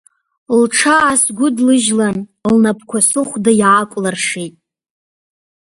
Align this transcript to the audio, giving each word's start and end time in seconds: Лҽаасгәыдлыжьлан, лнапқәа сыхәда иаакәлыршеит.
Лҽаасгәыдлыжьлан, 0.59 2.17
лнапқәа 2.53 2.99
сыхәда 3.07 3.51
иаакәлыршеит. 3.59 4.55